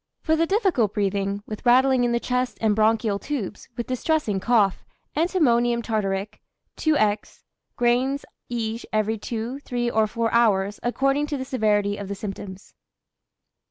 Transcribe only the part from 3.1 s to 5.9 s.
tubes, with distressing cough, antimonium